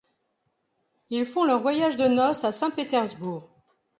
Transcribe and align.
Ils 1.11 1.27
font 1.27 1.43
leur 1.43 1.61
voyage 1.61 1.95
de 1.95 2.07
noces 2.07 2.43
à 2.43 2.51
Saint-Pétersbourg. 2.51 3.47